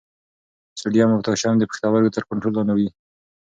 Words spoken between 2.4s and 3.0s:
لاندې وي.